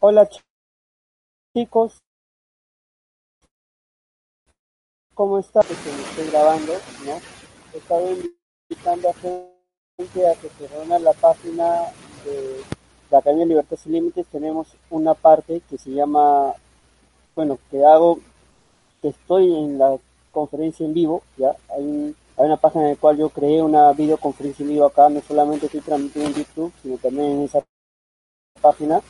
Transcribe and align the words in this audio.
Hola 0.00 0.28
chicos, 1.52 1.98
¿cómo 5.14 5.40
están? 5.40 5.64
Estoy 5.68 6.30
grabando, 6.30 6.72
¿no? 7.04 7.20
He 7.74 7.78
estado 7.78 8.08
invitando 8.70 9.10
a 9.10 9.14
gente 9.14 10.28
a 10.28 10.34
que 10.36 10.48
se 10.50 10.68
reúna 10.68 11.00
la 11.00 11.12
página 11.14 11.92
de 12.24 12.62
la 13.10 13.18
Academia 13.18 13.44
de 13.44 13.48
Libertad 13.48 13.76
Sin 13.76 13.92
Límites. 13.92 14.28
Tenemos 14.28 14.68
una 14.90 15.14
parte 15.14 15.62
que 15.68 15.78
se 15.78 15.90
llama, 15.90 16.54
bueno, 17.34 17.58
que 17.68 17.84
hago, 17.84 18.20
que 19.02 19.08
estoy 19.08 19.52
en 19.52 19.78
la 19.78 19.98
conferencia 20.30 20.86
en 20.86 20.94
vivo, 20.94 21.24
¿ya? 21.36 21.56
Hay, 21.70 22.14
hay 22.36 22.46
una 22.46 22.56
página 22.56 22.84
en 22.84 22.90
la 22.90 23.00
cual 23.00 23.16
yo 23.16 23.30
creé 23.30 23.62
una 23.62 23.92
videoconferencia 23.94 24.62
en 24.62 24.68
vivo 24.68 24.86
acá, 24.86 25.08
no 25.08 25.20
solamente 25.22 25.66
estoy 25.66 25.80
transmitiendo 25.80 26.30
en 26.30 26.36
YouTube, 26.36 26.72
sino 26.82 26.98
también 26.98 27.32
en 27.32 27.42
esa 27.42 27.64
página. 28.60 29.02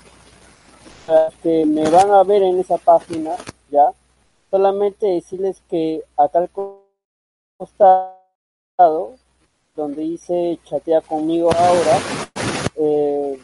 Que 1.43 1.65
me 1.65 1.89
van 1.91 2.11
a 2.11 2.23
ver 2.25 2.43
en 2.43 2.59
esa 2.61 2.77
página, 2.77 3.33
¿ya? 3.71 3.93
solamente 4.51 5.07
decirles 5.07 5.63
que 5.69 6.03
acá 6.17 6.39
al 6.39 6.51
costado, 7.57 9.15
donde 9.77 10.03
dice 10.03 10.59
chatea 10.65 11.01
conmigo 11.01 11.51
ahora, 11.53 11.99
eh, 12.77 13.39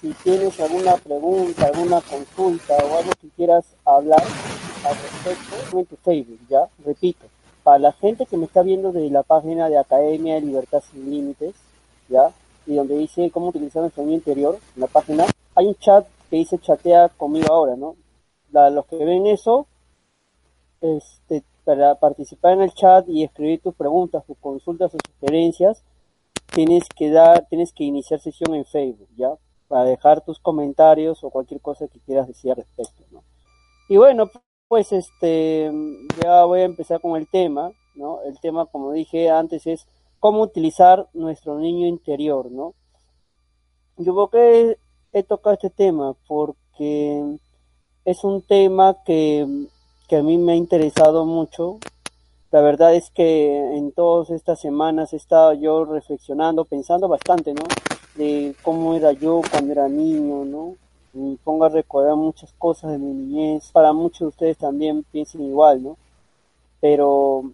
si 0.00 0.12
tienes 0.22 0.58
alguna 0.60 0.96
pregunta, 0.96 1.66
alguna 1.66 2.00
consulta 2.00 2.76
o 2.76 2.98
algo 2.98 3.12
que 3.20 3.28
quieras 3.36 3.64
hablar 3.84 4.22
al 4.22 4.94
respecto, 4.94 5.78
en 5.78 5.86
tu 5.86 5.96
Facebook, 5.96 6.40
ya, 6.48 6.68
repito, 6.84 7.26
para 7.62 7.78
la 7.78 7.92
gente 7.92 8.26
que 8.26 8.36
me 8.36 8.44
está 8.44 8.62
viendo 8.62 8.92
de 8.92 9.08
la 9.10 9.22
página 9.22 9.68
de 9.68 9.78
Academia 9.78 10.34
de 10.34 10.42
Libertad 10.42 10.82
Sin 10.90 11.10
Límites, 11.10 11.54
ya, 12.08 12.32
y 12.66 12.74
donde 12.74 12.98
dice 12.98 13.30
cómo 13.30 13.48
utilizar 13.48 13.82
nuestro 13.82 14.08
interior, 14.08 14.58
en 14.74 14.80
la 14.80 14.86
página, 14.88 15.24
hay 15.54 15.66
un 15.66 15.74
chat 15.76 16.06
que 16.34 16.38
dice 16.38 16.58
chatea 16.58 17.10
conmigo 17.10 17.52
ahora, 17.52 17.76
¿no? 17.76 17.94
los 18.50 18.86
que 18.86 18.96
ven 18.96 19.28
eso, 19.28 19.68
este, 20.80 21.44
para 21.64 21.94
participar 21.94 22.54
en 22.54 22.62
el 22.62 22.74
chat 22.74 23.08
y 23.08 23.22
escribir 23.22 23.60
tus 23.60 23.74
preguntas, 23.74 24.24
tus 24.26 24.36
consultas 24.38 24.92
o 24.94 24.98
sugerencias, 25.12 25.84
tienes 26.52 26.88
que 26.88 27.10
dar, 27.10 27.46
tienes 27.48 27.72
que 27.72 27.84
iniciar 27.84 28.18
sesión 28.18 28.52
en 28.56 28.64
Facebook, 28.64 29.08
¿ya? 29.16 29.30
Para 29.68 29.84
dejar 29.84 30.22
tus 30.22 30.40
comentarios 30.40 31.22
o 31.22 31.30
cualquier 31.30 31.60
cosa 31.60 31.86
que 31.86 32.00
quieras 32.00 32.26
decir 32.26 32.50
al 32.50 32.56
respecto, 32.56 33.04
¿no? 33.12 33.22
Y 33.88 33.96
bueno, 33.96 34.28
pues 34.66 34.90
este, 34.92 35.70
ya 36.20 36.44
voy 36.46 36.60
a 36.60 36.64
empezar 36.64 37.00
con 37.00 37.16
el 37.16 37.28
tema, 37.28 37.70
¿no? 37.94 38.22
El 38.22 38.40
tema, 38.40 38.66
como 38.66 38.90
dije 38.90 39.30
antes, 39.30 39.68
es 39.68 39.86
cómo 40.18 40.42
utilizar 40.42 41.08
nuestro 41.12 41.60
niño 41.60 41.86
interior, 41.86 42.50
¿no? 42.50 42.74
Yo 43.96 44.12
creo 44.14 44.28
que 44.28 44.83
he 45.14 45.22
tocado 45.22 45.54
este 45.54 45.70
tema 45.70 46.14
porque 46.26 47.38
es 48.04 48.24
un 48.24 48.42
tema 48.42 48.96
que 49.04 49.68
que 50.08 50.16
a 50.16 50.22
mí 50.22 50.38
me 50.38 50.52
ha 50.52 50.56
interesado 50.56 51.24
mucho. 51.24 51.78
La 52.50 52.60
verdad 52.60 52.94
es 52.94 53.10
que 53.10 53.76
en 53.76 53.92
todas 53.92 54.30
estas 54.30 54.60
semanas 54.60 55.12
he 55.12 55.16
estado 55.16 55.54
yo 55.54 55.84
reflexionando, 55.84 56.64
pensando 56.64 57.08
bastante, 57.08 57.52
¿no? 57.52 57.64
De 58.14 58.54
cómo 58.62 58.94
era 58.94 59.12
yo 59.12 59.40
cuando 59.50 59.72
era 59.72 59.88
niño, 59.88 60.44
¿no? 60.44 60.76
Me 61.14 61.36
pongo 61.42 61.64
a 61.64 61.68
recordar 61.68 62.16
muchas 62.16 62.52
cosas 62.58 62.92
de 62.92 62.98
mi 62.98 63.12
niñez. 63.12 63.70
Para 63.72 63.92
muchos 63.92 64.20
de 64.20 64.26
ustedes 64.26 64.58
también 64.58 65.04
piensen 65.10 65.42
igual, 65.42 65.82
¿no? 65.82 65.96
Pero 66.80 67.50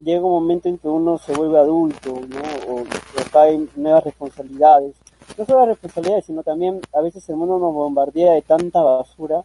llega 0.00 0.24
un 0.24 0.32
momento 0.32 0.68
en 0.68 0.78
que 0.78 0.88
uno 0.88 1.18
se 1.18 1.34
vuelve 1.34 1.58
adulto, 1.58 2.12
¿no? 2.28 2.72
O, 2.72 2.80
o 2.80 3.30
caen 3.32 3.70
nuevas 3.76 4.04
responsabilidades. 4.04 4.96
No 5.38 5.46
solo 5.46 5.60
las 5.60 5.68
responsabilidades, 5.68 6.26
sino 6.26 6.42
también 6.42 6.80
a 6.92 7.00
veces 7.00 7.28
el 7.28 7.36
mundo 7.36 7.58
nos 7.58 7.72
bombardea 7.72 8.32
de 8.32 8.42
tanta 8.42 8.82
basura 8.82 9.44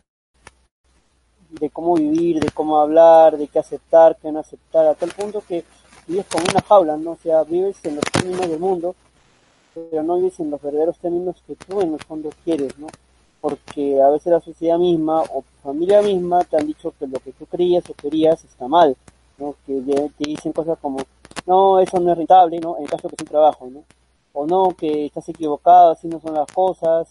de 1.50 1.70
cómo 1.70 1.96
vivir, 1.96 2.40
de 2.40 2.52
cómo 2.52 2.80
hablar, 2.80 3.38
de 3.38 3.48
qué 3.48 3.60
aceptar, 3.60 4.18
qué 4.18 4.32
no 4.32 4.40
aceptar, 4.40 4.86
a 4.86 4.96
tal 4.96 5.10
punto 5.12 5.42
que 5.48 5.64
vives 6.08 6.26
como 6.26 6.46
una 6.52 6.62
jaula, 6.62 6.98
¿no? 6.98 7.12
O 7.12 7.18
sea, 7.18 7.44
vives 7.44 7.78
en 7.84 7.96
los 7.96 8.04
términos 8.06 8.50
del 8.50 8.60
mundo, 8.60 8.96
pero 9.74 10.04
no 10.04 10.18
vives 10.18 10.40
en 10.40 10.52
los 10.52 10.62
verdaderos 10.62 10.98
términos 10.98 11.42
que 11.46 11.56
tú 11.56 11.82
en 11.82 11.94
el 11.94 12.00
fondo 12.04 12.30
quieres, 12.44 12.78
¿no? 12.78 12.88
Porque 13.42 14.02
a 14.02 14.10
veces 14.10 14.34
la 14.34 14.42
sociedad 14.42 14.78
misma 14.78 15.22
o 15.22 15.44
tu 15.44 15.62
familia 15.64 16.02
misma 16.02 16.44
te 16.44 16.58
han 16.58 16.68
dicho 16.68 16.94
que 16.98 17.08
lo 17.08 17.20
que 17.20 17.32
tú 17.32 17.46
creías 17.46 17.90
o 17.90 17.94
querías 17.94 18.44
está 18.44 18.68
mal, 18.68 18.96
¿no? 19.38 19.56
Que 19.66 19.82
te 19.82 20.24
dicen 20.26 20.52
cosas 20.52 20.78
como, 20.82 21.00
no, 21.46 21.80
eso 21.80 22.00
no 22.00 22.12
es 22.12 22.18
rentable, 22.18 22.60
¿no? 22.60 22.78
En 22.78 22.84
el 22.84 22.90
caso 22.90 23.08
que 23.08 23.16
es 23.16 23.22
un 23.22 23.28
trabajo, 23.28 23.68
¿no? 23.68 23.84
O 24.38 24.46
no, 24.46 24.76
que 24.78 25.06
estás 25.06 25.30
equivocado, 25.30 25.92
así 25.92 26.10
no 26.10 26.20
son 26.20 26.34
las 26.34 26.52
cosas, 26.52 27.10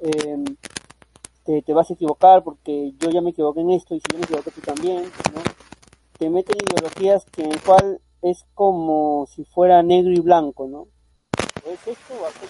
eh, 0.00 0.42
te, 1.44 1.72
vas 1.74 1.90
a 1.90 1.92
equivocar 1.92 2.42
porque 2.42 2.94
yo 2.98 3.10
ya 3.10 3.20
me 3.20 3.30
equivoqué 3.30 3.60
en 3.60 3.70
esto 3.70 3.94
y 3.94 4.00
si 4.00 4.06
yo 4.10 4.18
me 4.18 4.24
equivoqué 4.24 4.50
tú 4.52 4.62
también, 4.62 5.02
¿no? 5.02 5.42
Te 6.18 6.30
meten 6.30 6.56
ideologías 6.56 7.26
que 7.26 7.42
en 7.42 7.52
el 7.52 7.60
cual 7.60 8.00
es 8.22 8.46
como 8.54 9.26
si 9.28 9.44
fuera 9.44 9.82
negro 9.82 10.12
y 10.12 10.20
blanco, 10.20 10.66
¿no? 10.66 10.86
Es 11.66 11.86
esto 11.86 12.14
o 12.14 12.26
esto, 12.26 12.46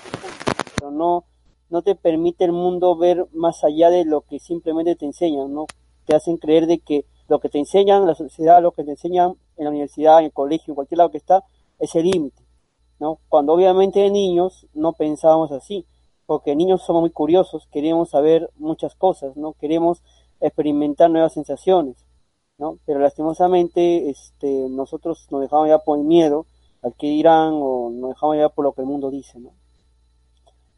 pero 0.77 0.93
no, 0.93 1.25
no 1.69 1.83
te 1.83 1.95
permite 1.95 2.45
el 2.45 2.53
mundo 2.53 2.97
ver 2.97 3.27
más 3.33 3.65
allá 3.65 3.91
de 3.91 4.05
lo 4.05 4.21
que 4.21 4.39
simplemente 4.39 4.95
te 4.95 5.07
enseñan, 5.07 5.53
¿no? 5.53 5.67
Te 6.07 6.15
hacen 6.15 6.37
creer 6.37 6.67
de 6.67 6.79
que 6.79 7.07
lo 7.29 7.41
que 7.41 7.49
te 7.49 7.59
enseñan, 7.59 8.07
la 8.07 8.15
sociedad, 8.15 8.63
lo 8.63 8.73
que 8.73 8.85
te 8.85 8.93
enseñan 8.93 9.35
en 9.57 9.65
la 9.65 9.71
universidad, 9.71 10.21
en 10.21 10.27
el 10.27 10.33
colegio, 10.33 10.73
en 10.73 10.75
cualquier 10.77 10.99
lado 10.99 11.11
que 11.11 11.19
está, 11.19 11.45
es 11.79 11.95
el 11.95 12.11
límite, 12.11 12.42
¿no? 13.03 13.19
Cuando 13.29 13.53
obviamente 13.53 13.99
de 13.99 14.13
niños 14.13 14.69
no 14.75 14.93
pensábamos 14.93 15.51
así 15.51 15.85
porque 16.25 16.55
niños 16.55 16.83
somos 16.83 17.01
muy 17.01 17.11
curiosos, 17.11 17.67
queremos 17.73 18.11
saber 18.11 18.49
muchas 18.57 18.95
cosas, 18.95 19.37
¿no? 19.37 19.55
Queremos 19.55 20.05
experimentar 20.41 21.11
nuevas 21.11 21.33
sensaciones, 21.33 22.07
¿no? 22.59 22.79
Pero 22.87 23.01
lastimosamente, 23.01 24.09
este, 24.09 24.69
nosotros 24.71 25.27
nos 25.33 25.41
dejamos 25.41 25.67
ya 25.67 25.81
por 25.81 25.99
el 25.99 26.05
miedo 26.05 26.47
al 26.81 26.95
que 26.95 27.09
dirán 27.09 27.55
o 27.55 27.91
nos 27.91 28.11
dejamos 28.11 28.37
ya 28.37 28.49
por 28.51 28.65
lo 28.65 28.73
que 28.73 28.83
el 28.83 28.87
mundo 28.87 29.11
dice, 29.11 29.41
¿no? 29.41 29.51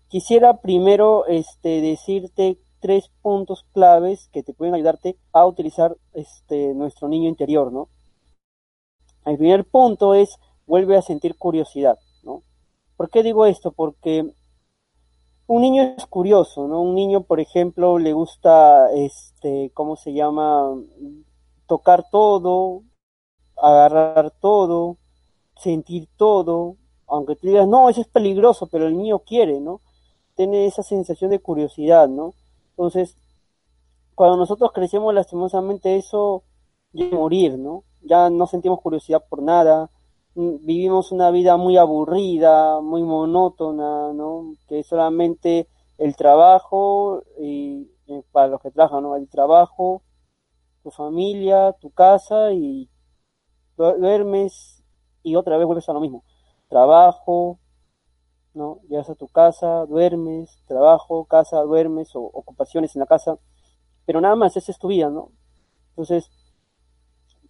Quisiera 0.08 0.62
primero, 0.62 1.26
este, 1.26 1.82
decirte 1.82 2.58
tres 2.80 3.10
puntos 3.20 3.66
claves 3.74 4.30
que 4.32 4.42
te 4.42 4.54
pueden 4.54 4.74
ayudarte 4.74 5.18
a 5.32 5.44
utilizar, 5.44 5.94
este, 6.14 6.72
nuestro 6.72 7.06
niño 7.06 7.28
interior, 7.28 7.70
¿no? 7.70 7.90
El 9.26 9.36
primer 9.36 9.66
punto 9.66 10.14
es, 10.14 10.38
vuelve 10.66 10.96
a 10.96 11.02
sentir 11.02 11.36
curiosidad. 11.36 11.98
¿Por 12.96 13.10
qué 13.10 13.22
digo 13.22 13.46
esto? 13.46 13.72
Porque 13.72 14.32
un 15.46 15.62
niño 15.62 15.94
es 15.96 16.06
curioso, 16.06 16.66
¿no? 16.68 16.80
Un 16.80 16.94
niño, 16.94 17.22
por 17.24 17.40
ejemplo, 17.40 17.98
le 17.98 18.12
gusta, 18.12 18.90
este, 18.92 19.70
¿cómo 19.74 19.96
se 19.96 20.12
llama? 20.12 20.74
Tocar 21.66 22.06
todo, 22.10 22.82
agarrar 23.56 24.30
todo, 24.40 24.98
sentir 25.56 26.08
todo, 26.16 26.76
aunque 27.06 27.36
tú 27.36 27.48
digas, 27.48 27.68
no, 27.68 27.88
eso 27.88 28.00
es 28.00 28.08
peligroso, 28.08 28.68
pero 28.68 28.86
el 28.86 28.96
niño 28.96 29.20
quiere, 29.20 29.60
¿no? 29.60 29.80
Tiene 30.36 30.66
esa 30.66 30.82
sensación 30.82 31.30
de 31.30 31.40
curiosidad, 31.40 32.08
¿no? 32.08 32.34
Entonces, 32.70 33.18
cuando 34.14 34.36
nosotros 34.36 34.72
crecemos 34.72 35.14
lastimosamente 35.14 35.96
eso, 35.96 36.44
ya 36.92 37.06
morir, 37.10 37.58
¿no? 37.58 37.84
Ya 38.02 38.30
no 38.30 38.46
sentimos 38.46 38.80
curiosidad 38.80 39.24
por 39.28 39.42
nada, 39.42 39.90
vivimos 40.34 41.12
una 41.12 41.30
vida 41.30 41.56
muy 41.56 41.76
aburrida, 41.76 42.80
muy 42.80 43.02
monótona, 43.02 44.12
¿no? 44.12 44.54
Que 44.68 44.82
solamente 44.82 45.68
el 45.98 46.16
trabajo 46.16 47.22
y, 47.40 47.90
para 48.32 48.48
los 48.48 48.60
que 48.60 48.70
trabajan, 48.70 49.02
¿no? 49.02 49.16
El 49.16 49.28
trabajo, 49.28 50.02
tu 50.82 50.90
familia, 50.90 51.72
tu 51.80 51.90
casa 51.90 52.52
y 52.52 52.90
duermes 53.76 54.82
y 55.22 55.36
otra 55.36 55.56
vez 55.56 55.66
vuelves 55.66 55.88
a 55.88 55.92
lo 55.92 56.00
mismo. 56.00 56.24
Trabajo, 56.68 57.58
¿no? 58.54 58.80
Llegas 58.88 59.10
a 59.10 59.14
tu 59.14 59.28
casa, 59.28 59.86
duermes, 59.86 60.62
trabajo, 60.66 61.24
casa, 61.26 61.60
duermes 61.62 62.14
o 62.16 62.22
ocupaciones 62.22 62.94
en 62.96 63.00
la 63.00 63.06
casa, 63.06 63.38
pero 64.04 64.20
nada 64.20 64.36
más, 64.36 64.56
esa 64.56 64.72
es 64.72 64.78
tu 64.78 64.88
vida, 64.88 65.10
¿no? 65.10 65.30
Entonces, 65.90 66.30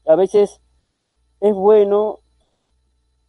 a 0.07 0.17
veces 0.17 0.61
es 1.41 1.55
bueno 1.55 2.21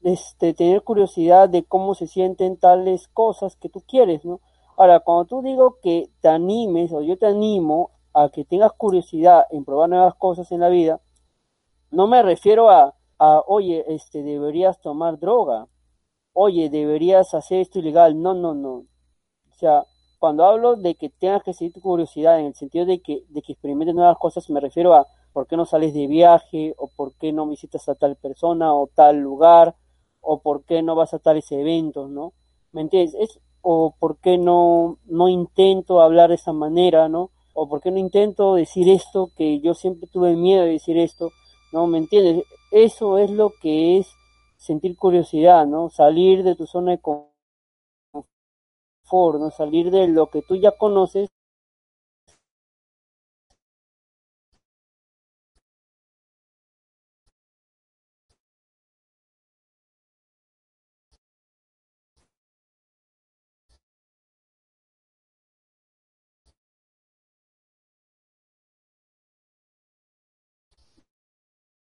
este, 0.05 0.53
tener 0.53 0.83
curiosidad 0.83 1.49
de 1.49 1.63
cómo 1.63 1.95
se 1.95 2.05
sienten 2.05 2.57
tales 2.57 3.07
cosas 3.07 3.55
que 3.55 3.69
tú 3.69 3.81
quieres, 3.87 4.23
¿no? 4.23 4.39
Ahora, 4.77 4.99
cuando 4.99 5.25
tú 5.25 5.41
digo 5.41 5.79
que 5.81 6.11
te 6.21 6.27
animes 6.27 6.93
o 6.93 7.01
yo 7.01 7.17
te 7.17 7.25
animo 7.25 7.89
a 8.13 8.29
que 8.29 8.45
tengas 8.45 8.71
curiosidad 8.73 9.47
en 9.49 9.65
probar 9.65 9.89
nuevas 9.89 10.13
cosas 10.13 10.51
en 10.51 10.59
la 10.59 10.69
vida, 10.69 11.01
no 11.89 12.05
me 12.05 12.21
refiero 12.21 12.69
a, 12.69 12.93
a 13.17 13.41
oye, 13.47 13.83
este, 13.87 14.21
deberías 14.21 14.79
tomar 14.79 15.17
droga, 15.17 15.67
oye, 16.33 16.69
deberías 16.69 17.33
hacer 17.33 17.61
esto 17.61 17.79
ilegal, 17.79 18.21
no, 18.21 18.35
no, 18.35 18.53
no. 18.53 18.73
O 19.49 19.53
sea, 19.57 19.85
cuando 20.19 20.45
hablo 20.45 20.75
de 20.75 20.93
que 20.93 21.09
tengas 21.09 21.41
que 21.41 21.53
seguir 21.53 21.73
tu 21.73 21.81
curiosidad 21.81 22.39
en 22.39 22.45
el 22.45 22.53
sentido 22.53 22.85
de 22.85 23.01
que, 23.01 23.23
de 23.29 23.41
que 23.41 23.53
experimentes 23.53 23.95
nuevas 23.95 24.19
cosas, 24.19 24.47
me 24.51 24.59
refiero 24.59 24.93
a 24.93 25.07
por 25.33 25.47
qué 25.47 25.57
no 25.57 25.65
sales 25.65 25.95
de 25.95 26.05
viaje, 26.05 26.75
o 26.77 26.89
por 26.95 27.15
qué 27.15 27.33
no 27.33 27.47
visitas 27.47 27.89
a 27.89 27.95
tal 27.95 28.15
persona 28.17 28.71
o 28.71 28.87
tal 28.93 29.17
lugar, 29.17 29.73
o 30.25 30.39
por 30.39 30.63
qué 30.63 30.81
no 30.81 30.95
vas 30.95 31.13
a 31.13 31.19
tales 31.19 31.51
eventos, 31.51 32.09
¿no? 32.09 32.33
¿Me 32.71 32.81
entiendes? 32.81 33.15
Es, 33.19 33.39
o 33.61 33.95
por 33.99 34.17
qué 34.17 34.37
no, 34.37 34.97
no 35.05 35.29
intento 35.29 36.01
hablar 36.01 36.29
de 36.29 36.35
esa 36.35 36.53
manera, 36.53 37.09
¿no? 37.09 37.31
O 37.53 37.69
por 37.69 37.81
qué 37.81 37.91
no 37.91 37.99
intento 37.99 38.55
decir 38.55 38.89
esto 38.89 39.29
que 39.37 39.59
yo 39.59 39.73
siempre 39.73 40.09
tuve 40.11 40.35
miedo 40.35 40.63
de 40.63 40.71
decir 40.71 40.97
esto, 40.97 41.31
¿no? 41.71 41.87
¿Me 41.87 41.99
entiendes? 41.99 42.43
Eso 42.71 43.17
es 43.17 43.31
lo 43.31 43.51
que 43.61 43.97
es 43.97 44.07
sentir 44.57 44.97
curiosidad, 44.97 45.65
¿no? 45.65 45.89
Salir 45.89 46.43
de 46.43 46.55
tu 46.55 46.65
zona 46.65 46.91
de 46.91 47.01
confort, 47.01 47.29
¿no? 49.39 49.51
Salir 49.51 49.91
de 49.91 50.07
lo 50.07 50.29
que 50.29 50.41
tú 50.41 50.55
ya 50.55 50.71
conoces 50.71 51.29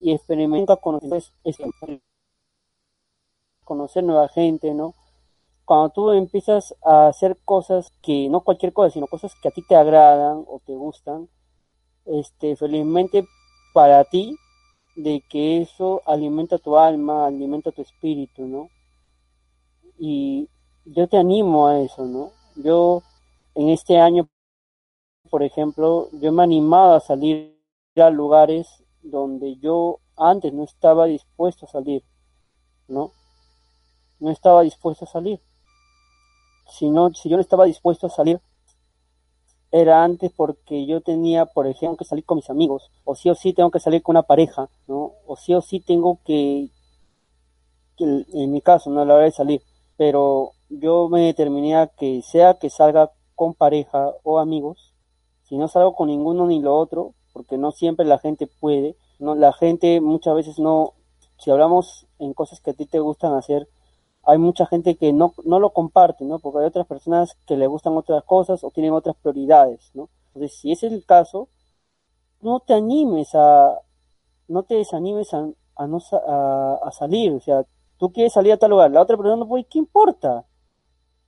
y 0.00 0.12
experimenta 0.12 0.76
conocer, 0.76 1.22
conocer 3.64 4.04
nueva 4.04 4.28
gente, 4.28 4.74
¿no? 4.74 4.94
Cuando 5.64 5.90
tú 5.90 6.10
empiezas 6.12 6.74
a 6.84 7.08
hacer 7.08 7.36
cosas 7.44 7.92
que, 8.02 8.28
no 8.28 8.42
cualquier 8.42 8.72
cosa, 8.72 8.90
sino 8.90 9.08
cosas 9.08 9.34
que 9.42 9.48
a 9.48 9.50
ti 9.50 9.62
te 9.62 9.74
agradan 9.74 10.44
o 10.46 10.60
te 10.64 10.74
gustan, 10.74 11.28
este, 12.04 12.56
felizmente 12.56 13.26
para 13.74 14.04
ti, 14.04 14.36
de 14.94 15.22
que 15.28 15.60
eso 15.60 16.02
alimenta 16.06 16.58
tu 16.58 16.78
alma, 16.78 17.26
alimenta 17.26 17.72
tu 17.72 17.82
espíritu, 17.82 18.46
¿no? 18.46 18.70
Y 19.98 20.48
yo 20.84 21.08
te 21.08 21.16
animo 21.18 21.66
a 21.66 21.80
eso, 21.80 22.04
¿no? 22.06 22.30
Yo 22.54 23.02
en 23.54 23.70
este 23.70 23.98
año, 23.98 24.28
por 25.30 25.42
ejemplo, 25.42 26.08
yo 26.12 26.32
me 26.32 26.42
he 26.42 26.44
animado 26.44 26.94
a 26.94 27.00
salir 27.00 27.58
a 27.96 28.10
lugares 28.10 28.84
donde 29.10 29.56
yo 29.56 30.00
antes 30.16 30.52
no 30.52 30.64
estaba 30.64 31.06
dispuesto 31.06 31.66
a 31.66 31.68
salir, 31.68 32.02
¿no? 32.88 33.12
No 34.18 34.30
estaba 34.30 34.62
dispuesto 34.62 35.04
a 35.04 35.08
salir. 35.08 35.40
Si, 36.68 36.88
no, 36.90 37.10
si 37.10 37.28
yo 37.28 37.36
no 37.36 37.42
estaba 37.42 37.64
dispuesto 37.64 38.06
a 38.06 38.10
salir, 38.10 38.40
era 39.70 40.04
antes 40.04 40.32
porque 40.32 40.86
yo 40.86 41.00
tenía, 41.00 41.46
por 41.46 41.66
ejemplo, 41.66 41.96
que 41.96 42.04
salir 42.04 42.24
con 42.24 42.36
mis 42.36 42.50
amigos, 42.50 42.90
o 43.04 43.14
sí 43.14 43.28
o 43.30 43.34
sí 43.34 43.52
tengo 43.52 43.70
que 43.70 43.80
salir 43.80 44.02
con 44.02 44.14
una 44.14 44.22
pareja, 44.22 44.68
¿no? 44.86 45.12
O 45.26 45.36
sí 45.36 45.54
o 45.54 45.60
sí 45.60 45.80
tengo 45.80 46.18
que, 46.24 46.70
en 47.98 48.52
mi 48.52 48.60
caso, 48.60 48.90
no 48.90 49.02
a 49.02 49.04
la 49.04 49.14
hora 49.14 49.24
de 49.24 49.32
salir, 49.32 49.62
pero 49.96 50.52
yo 50.68 51.08
me 51.08 51.20
determiné 51.20 51.76
a 51.76 51.88
que 51.88 52.22
sea 52.22 52.54
que 52.54 52.70
salga 52.70 53.12
con 53.34 53.54
pareja 53.54 54.12
o 54.22 54.38
amigos, 54.38 54.94
si 55.44 55.56
no 55.56 55.68
salgo 55.68 55.94
con 55.94 56.08
ninguno 56.08 56.46
ni 56.46 56.60
lo 56.60 56.76
otro, 56.76 57.14
porque 57.36 57.58
no 57.58 57.70
siempre 57.70 58.06
la 58.06 58.16
gente 58.18 58.46
puede, 58.46 58.96
no 59.18 59.34
la 59.34 59.52
gente 59.52 60.00
muchas 60.00 60.34
veces 60.34 60.58
no, 60.58 60.94
si 61.36 61.50
hablamos 61.50 62.06
en 62.18 62.32
cosas 62.32 62.62
que 62.62 62.70
a 62.70 62.72
ti 62.72 62.86
te 62.86 62.98
gustan 62.98 63.34
hacer, 63.34 63.68
hay 64.22 64.38
mucha 64.38 64.64
gente 64.64 64.96
que 64.96 65.12
no, 65.12 65.34
no 65.44 65.60
lo 65.60 65.68
comparte, 65.74 66.24
¿no? 66.24 66.38
Porque 66.38 66.60
hay 66.60 66.64
otras 66.64 66.86
personas 66.86 67.36
que 67.46 67.58
le 67.58 67.66
gustan 67.66 67.94
otras 67.94 68.24
cosas 68.24 68.64
o 68.64 68.70
tienen 68.70 68.94
otras 68.94 69.16
prioridades, 69.16 69.90
¿no? 69.92 70.08
Entonces, 70.28 70.58
si 70.58 70.72
ese 70.72 70.86
es 70.86 70.94
el 70.94 71.04
caso, 71.04 71.50
no 72.40 72.60
te 72.60 72.72
animes 72.72 73.34
a, 73.34 73.82
no 74.48 74.62
te 74.62 74.76
desanimes 74.76 75.34
a, 75.34 75.42
no 75.86 75.98
a, 76.26 76.78
a, 76.84 76.90
salir, 76.90 77.34
o 77.34 77.40
sea, 77.40 77.66
tú 77.98 78.14
quieres 78.14 78.32
salir 78.32 78.52
a 78.52 78.56
tal 78.56 78.70
lugar, 78.70 78.90
la 78.90 79.02
otra 79.02 79.18
persona 79.18 79.36
no 79.36 79.46
puede, 79.46 79.64
¿qué 79.64 79.78
importa? 79.78 80.46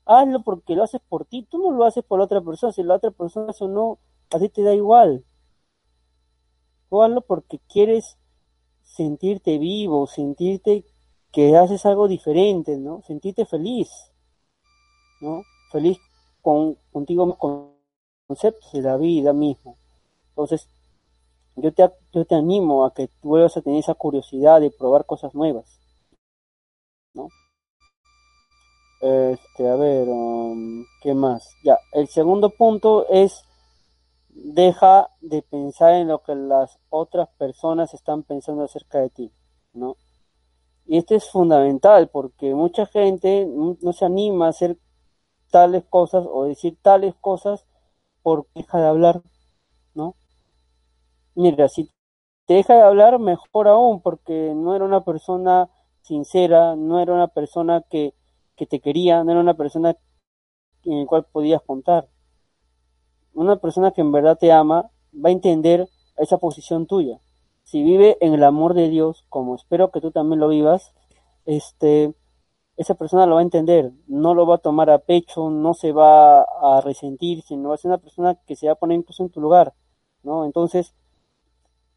Hazlo 0.07 0.41
porque 0.43 0.75
lo 0.75 0.85
haces 0.85 1.03
por 1.07 1.27
ti, 1.27 1.43
tú 1.43 1.59
no 1.59 1.71
lo 1.71 1.85
haces 1.85 2.03
por 2.03 2.19
la 2.19 2.25
otra 2.25 2.41
persona, 2.41 2.73
si 2.73 2.83
la 2.83 2.95
otra 2.95 3.11
persona 3.11 3.51
eso 3.51 3.69
no, 3.69 3.99
a 4.31 4.39
ti 4.39 4.49
te 4.49 4.63
da 4.63 4.75
igual. 4.75 5.23
Hazlo 6.91 7.21
porque 7.21 7.59
quieres 7.69 8.17
sentirte 8.83 9.59
vivo, 9.59 10.07
sentirte 10.07 10.85
que 11.33 11.57
haces 11.57 11.85
algo 11.87 12.09
diferente, 12.09 12.77
¿no? 12.79 13.03
Sentirte 13.03 13.45
feliz, 13.45 13.91
¿no? 15.21 15.43
Feliz 15.71 15.99
con 16.43 16.77
contigo 16.91 17.37
con 17.37 17.73
conceptos 18.27 18.73
de 18.73 18.83
la 18.83 18.97
vida 18.97 19.33
mismo. 19.33 19.77
Entonces, 20.31 20.69
yo 21.57 21.73
te, 21.73 21.91
yo 22.13 22.25
te 22.25 22.35
animo 22.35 22.85
a 22.85 22.95
que 22.95 23.09
tú 23.09 23.31
vuelvas 23.31 23.57
a 23.57 23.63
tener 23.63 23.81
esa 23.81 23.95
curiosidad 23.95 24.61
de 24.61 24.71
probar 24.71 25.05
cosas 25.07 25.35
nuevas, 25.35 25.81
¿no? 27.15 27.29
Este, 29.01 29.69
a 29.69 29.77
ver, 29.77 30.09
um, 30.09 30.85
¿qué 31.03 31.15
más? 31.15 31.55
Ya, 31.65 31.79
el 31.93 32.09
segundo 32.09 32.51
punto 32.51 33.07
es 33.09 33.45
deja 34.45 35.11
de 35.21 35.43
pensar 35.43 35.95
en 35.95 36.09
lo 36.09 36.23
que 36.23 36.35
las 36.35 36.79
otras 36.91 37.29
personas 37.39 37.95
están 37.95 38.23
pensando 38.23 38.65
acerca 38.65 38.99
de 39.01 39.11
ti, 39.11 39.33
¿no? 39.73 39.97
Y 40.87 40.99
esto 40.99 41.15
es 41.15 41.31
fundamental 41.31 42.09
porque 42.09 42.55
mucha 42.55 42.87
gente 42.87 43.47
no 43.47 43.93
se 43.93 44.05
anima 44.05 44.47
a 44.47 44.51
hacer 44.51 44.79
tales 45.51 45.85
cosas 45.85 46.25
o 46.31 46.45
decir 46.45 46.79
tales 46.83 47.15
cosas 47.21 47.67
porque 48.23 48.51
deja 48.55 48.81
de 48.81 48.87
hablar, 48.87 49.23
¿no? 49.95 50.17
Mira, 51.35 51.69
si 51.69 51.91
te 52.47 52.55
deja 52.55 52.75
de 52.75 52.83
hablar, 52.83 53.19
mejor 53.19 53.69
aún, 53.69 54.01
porque 54.01 54.53
no 54.55 54.75
era 54.75 54.85
una 54.85 55.05
persona 55.05 55.71
sincera, 56.03 56.77
no 56.77 57.01
era 57.01 57.13
una 57.13 57.29
persona 57.29 57.83
que, 57.91 58.15
que 58.57 58.67
te 58.67 58.81
quería, 58.81 59.25
no 59.25 59.33
era 59.33 59.41
una 59.41 59.55
persona 59.55 59.97
en 60.85 61.01
la 61.01 61.07
cual 61.07 61.27
podías 61.31 61.63
contar 61.63 62.09
una 63.49 63.61
persona 63.61 63.91
que 63.93 64.01
en 64.01 64.13
verdad 64.13 64.39
te 64.39 64.53
ama 64.53 64.91
va 65.15 65.29
a 65.29 65.33
entender 65.33 65.89
esa 66.17 66.39
posición 66.39 66.87
tuya. 66.87 67.21
Si 67.65 67.83
vive 67.83 68.17
en 68.21 68.35
el 68.35 68.45
amor 68.45 68.75
de 68.75 68.89
Dios, 68.89 69.25
como 69.29 69.55
espero 69.55 69.91
que 69.91 70.01
tú 70.01 70.11
también 70.11 70.41
lo 70.41 70.49
vivas, 70.49 70.95
este, 71.45 72.15
esa 72.77 72.95
persona 72.95 73.27
lo 73.27 73.35
va 73.35 73.41
a 73.41 73.45
entender, 73.45 73.93
no 74.07 74.35
lo 74.35 74.47
va 74.47 74.57
a 74.57 74.59
tomar 74.59 74.91
a 74.91 74.99
pecho, 75.01 75.51
no 75.51 75.75
se 75.75 75.93
va 75.93 76.43
a 76.43 76.81
resentir, 76.83 77.43
sino 77.43 77.71
va 77.71 77.75
a 77.75 77.79
ser 77.79 77.91
una 77.91 77.99
persona 77.99 78.37
que 78.47 78.57
se 78.57 78.67
va 78.67 78.73
a 78.73 78.77
poner 78.77 78.99
incluso 78.99 79.23
en 79.23 79.31
tu 79.31 79.41
lugar, 79.41 79.75
¿no? 80.23 80.45
Entonces, 80.45 80.95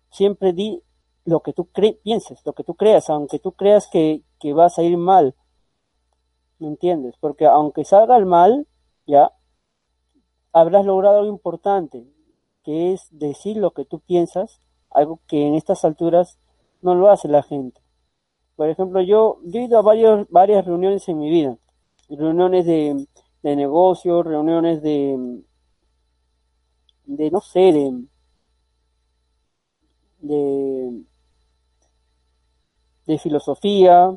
siempre 0.10 0.54
di 0.54 0.82
lo 1.24 1.42
que 1.42 1.54
tú 1.54 1.68
pienses, 2.04 2.46
lo 2.46 2.54
que 2.54 2.64
tú 2.64 2.76
creas, 2.76 3.10
aunque 3.10 3.40
tú 3.40 3.52
creas 3.52 3.88
que, 3.88 4.24
que 4.40 4.54
vas 4.54 4.80
a 4.80 4.84
ir 4.84 4.98
mal, 4.98 5.36
¿me 6.60 6.68
entiendes? 6.68 7.16
Porque 7.20 7.46
aunque 7.46 7.86
salga 7.86 8.18
el 8.18 8.26
mal, 8.26 8.68
ya, 9.06 9.32
habrás 10.54 10.86
logrado 10.86 11.20
algo 11.20 11.32
importante, 11.32 12.06
que 12.64 12.94
es 12.94 13.08
decir 13.12 13.58
lo 13.58 13.72
que 13.72 13.86
tú 13.86 14.00
piensas, 14.00 14.62
algo 14.90 15.20
que 15.28 15.48
en 15.48 15.56
estas 15.56 15.86
alturas 15.86 16.38
no 16.82 16.96
lo 16.96 17.10
hace 17.10 17.28
la 17.28 17.44
gente. 17.44 17.82
Por 18.56 18.70
ejemplo, 18.70 19.02
yo, 19.02 19.40
he 19.54 19.64
ido 19.64 19.80
a 19.80 19.82
varios, 19.82 20.28
varias 20.30 20.66
reuniones 20.66 21.08
en 21.10 21.20
mi 21.20 21.30
vida, 21.30 21.58
reuniones 22.10 22.66
de, 22.66 23.08
de 23.44 23.56
negocios, 23.56 24.26
reuniones 24.26 24.82
de, 24.82 25.42
de, 27.06 27.32
no 27.32 27.42
sé, 27.42 27.60
de, 27.60 28.04
de, 30.20 31.04
de 33.08 33.18
filosofía, 33.18 34.12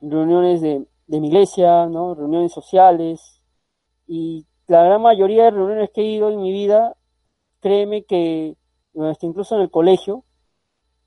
reuniones 0.00 0.60
de, 0.60 0.86
de 1.06 1.20
mi 1.20 1.28
iglesia, 1.28 1.86
¿no? 1.86 2.14
reuniones 2.14 2.52
sociales, 2.52 3.40
y 4.06 4.46
la 4.68 4.82
gran 4.84 5.02
mayoría 5.02 5.44
de 5.44 5.50
reuniones 5.52 5.90
que 5.90 6.02
he 6.02 6.04
ido 6.04 6.30
en 6.30 6.40
mi 6.40 6.52
vida, 6.52 6.96
créeme 7.60 8.04
que, 8.04 8.56
incluso 9.22 9.56
en 9.56 9.62
el 9.62 9.70
colegio, 9.70 10.24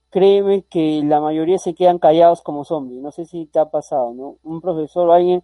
créeme 0.10 0.64
que 0.64 1.02
la 1.06 1.22
mayoría 1.22 1.58
se 1.60 1.76
quedan 1.76 2.00
callados 2.00 2.42
como 2.42 2.66
zombies. 2.66 3.02
No 3.02 3.12
sé 3.12 3.26
si 3.26 3.46
te 3.48 3.60
ha 3.60 3.70
pasado, 3.72 4.14
¿no? 4.14 4.38
Un 4.44 4.62
profesor 4.62 5.10
o 5.10 5.14
alguien 5.14 5.44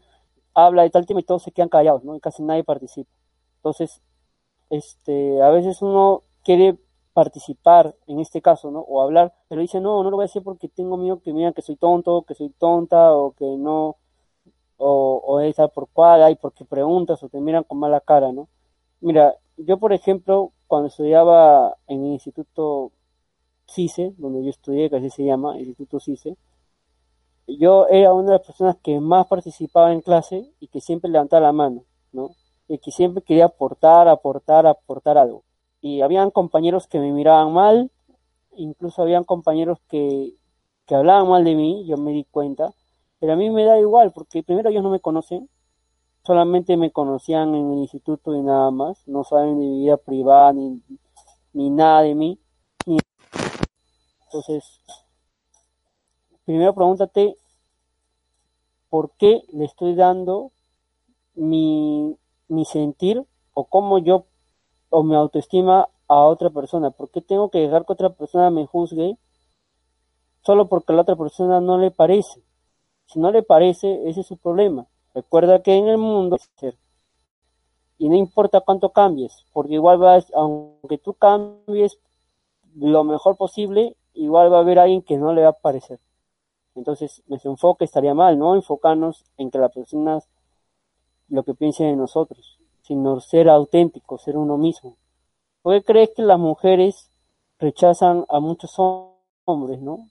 habla 0.54 0.84
de 0.84 0.90
tal 0.90 1.06
tema 1.06 1.22
y 1.22 1.24
todos 1.24 1.44
se 1.44 1.52
quedan 1.52 1.70
callados, 1.70 2.04
¿no? 2.04 2.16
Y 2.16 2.20
casi 2.20 2.44
nadie 2.44 2.64
participa. 2.64 3.12
Entonces, 3.58 4.02
este, 4.70 5.42
a 5.42 5.50
veces 5.50 5.82
uno 5.82 6.24
quiere 6.44 6.78
participar 7.14 7.96
en 8.08 8.20
este 8.20 8.42
caso, 8.42 8.72
¿no? 8.72 8.80
O 8.82 9.02
hablar, 9.02 9.34
pero 9.50 9.62
dice, 9.62 9.82
no, 9.82 10.04
no 10.04 10.10
lo 10.12 10.18
voy 10.18 10.24
a 10.24 10.28
hacer 10.28 10.44
porque 10.44 10.70
tengo 10.70 10.98
miedo 10.98 11.22
que 11.22 11.34
me 11.34 11.54
que 11.54 11.62
soy 11.62 11.76
tonto, 11.78 12.24
que 12.24 12.36
soy 12.36 12.50
tonta, 12.52 13.14
o 13.14 13.32
que 13.34 13.46
no, 13.46 13.98
o, 14.78 15.22
o 15.26 15.40
esa 15.42 15.68
por 15.70 15.90
cuál 15.90 16.24
hay, 16.24 16.36
porque 16.36 16.66
preguntas, 16.66 17.24
o 17.24 17.30
te 17.30 17.40
miran 17.42 17.64
con 17.64 17.80
mala 17.80 18.00
cara, 18.02 18.32
¿no? 18.32 18.48
Mira, 19.02 19.36
yo 19.58 19.78
por 19.80 19.94
ejemplo, 19.94 20.54
cuando 20.68 20.88
estudiaba 20.90 21.76
en 21.88 22.06
el 22.06 22.12
Instituto 22.14 22.92
CICE, 23.68 24.14
donde 24.18 24.44
yo 24.44 24.50
estudié, 24.52 24.90
que 24.90 24.98
así 24.98 25.10
se 25.10 25.26
llama, 25.26 25.58
Instituto 25.60 26.00
CICE, 26.00 26.38
yo 27.48 27.88
era 27.88 28.14
una 28.14 28.32
de 28.32 28.38
las 28.38 28.46
personas 28.46 28.78
que 28.84 29.00
más 29.00 29.28
participaba 29.28 29.94
en 29.94 30.02
clase 30.02 30.52
y 30.60 30.68
que 30.68 30.82
siempre 30.82 31.10
levantaba 31.10 31.48
la 31.48 31.52
mano, 31.54 31.84
¿no? 32.12 32.32
Y 32.68 32.80
que 32.80 32.92
siempre 32.92 33.24
quería 33.24 33.46
aportar, 33.46 34.08
aportar, 34.08 34.68
aportar 34.68 35.18
algo 35.18 35.44
y 35.82 36.02
habían 36.02 36.32
compañeros 36.32 36.88
que 36.88 37.00
me 37.00 37.12
miraban 37.12 37.54
mal, 37.54 37.92
incluso 38.56 39.02
habían 39.02 39.24
compañeros 39.24 39.80
que, 39.90 40.34
que 40.86 40.96
hablaban 40.96 41.30
mal 41.30 41.44
de 41.44 41.56
mí, 41.56 41.86
yo 41.88 41.98
me 41.98 42.12
di 42.12 42.26
cuenta, 42.26 42.74
pero 43.20 43.34
a 43.34 43.36
mí 43.36 43.50
me 43.50 43.66
da 43.66 43.80
igual, 43.80 44.12
porque 44.12 44.44
primero 44.44 44.70
ellos 44.70 44.84
no 44.84 44.90
me 44.90 45.00
conocen, 45.00 45.50
solamente 46.24 46.78
me 46.78 46.92
conocían 46.92 47.56
en 47.56 47.74
el 47.74 47.80
instituto 47.80 48.36
y 48.36 48.42
nada 48.42 48.72
más, 48.72 49.08
no 49.08 49.24
saben 49.24 49.58
mi 49.58 49.80
vida 49.80 49.98
privada 49.98 50.54
ni, 50.54 50.82
ni 51.54 51.70
nada 51.70 52.02
de 52.02 52.16
mí. 52.16 52.40
Entonces, 54.26 54.82
primero 56.46 56.76
pregúntate 56.76 57.38
por 58.90 59.12
qué 59.18 59.44
le 59.54 59.66
estoy 59.66 59.96
dando 59.96 60.52
mi, 61.36 62.18
mi 62.48 62.66
sentir 62.66 63.26
o 63.54 63.66
cómo 63.66 64.00
yo 64.00 64.26
o 64.90 65.04
mi 65.04 65.16
autoestima 65.16 65.90
a 66.08 66.24
otra 66.24 66.50
persona? 66.50 66.92
¿Por 66.92 67.10
qué 67.10 67.22
tengo 67.22 67.50
que 67.50 67.60
dejar 67.60 67.86
que 67.86 67.94
otra 67.94 68.10
persona 68.10 68.50
me 68.50 68.66
juzgue 68.66 69.18
solo 70.42 70.70
porque 70.70 70.94
a 70.94 70.96
la 70.96 71.02
otra 71.02 71.16
persona 71.16 71.60
no 71.60 71.78
le 71.78 71.92
parece? 71.92 72.42
Si 73.08 73.20
no 73.20 73.32
le 73.32 73.44
parece, 73.44 74.08
ese 74.08 74.22
es 74.22 74.28
su 74.28 74.38
problema. 74.38 74.86
Recuerda 75.14 75.62
que 75.62 75.74
en 75.74 75.88
el 75.88 75.98
mundo 75.98 76.38
y 77.98 78.10
no 78.10 78.16
importa 78.16 78.62
cuánto 78.62 78.92
cambies, 78.92 79.46
porque 79.52 79.74
igual 79.74 79.98
vas, 79.98 80.32
aunque 80.36 81.00
tú 81.00 81.16
cambies 81.16 81.98
lo 82.76 83.04
mejor 83.04 83.36
posible, 83.38 83.96
igual 84.14 84.54
va 84.54 84.58
a 84.58 84.62
haber 84.62 84.78
alguien 84.78 85.02
que 85.02 85.18
no 85.18 85.34
le 85.34 85.42
va 85.42 85.50
a 85.50 85.54
parecer. 85.54 86.00
Entonces, 86.76 87.24
nuestro 87.26 87.50
enfoque 87.50 87.86
estaría 87.86 88.14
mal, 88.14 88.38
no 88.38 88.54
enfocarnos 88.54 89.26
en 89.38 89.50
que 89.50 89.58
la 89.58 89.70
persona 89.70 90.20
lo 91.30 91.44
que 91.44 91.56
piense 91.56 91.86
de 91.86 91.96
nosotros 91.96 92.58
sino 92.88 93.20
ser 93.20 93.50
auténtico, 93.50 94.18
ser 94.18 94.38
uno 94.38 94.58
mismo. 94.58 94.96
¿Por 95.62 95.74
qué 95.74 95.84
crees 95.84 96.12
que 96.16 96.22
las 96.22 96.40
mujeres 96.40 97.12
rechazan 97.60 98.26
a 98.30 98.40
muchos 98.40 98.76
hombres, 99.44 99.82
no? 99.82 100.08